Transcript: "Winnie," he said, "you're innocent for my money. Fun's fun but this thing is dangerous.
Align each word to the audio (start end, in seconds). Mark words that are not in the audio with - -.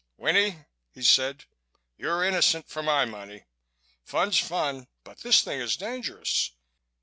"Winnie," 0.17 0.65
he 0.89 1.03
said, 1.03 1.45
"you're 1.95 2.23
innocent 2.23 2.67
for 2.67 2.81
my 2.81 3.05
money. 3.05 3.43
Fun's 4.03 4.39
fun 4.39 4.87
but 5.03 5.19
this 5.19 5.43
thing 5.43 5.59
is 5.59 5.77
dangerous. 5.77 6.53